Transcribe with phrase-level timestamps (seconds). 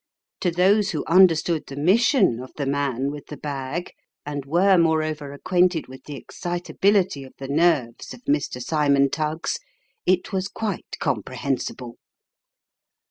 [0.39, 3.91] To those who understood the mission of the man with the bag,
[4.25, 8.59] and were more over acquainted with the excitability of the nerves of Mr.
[8.59, 9.59] Simon Tuggs,
[10.07, 11.99] it was quite comprehensible.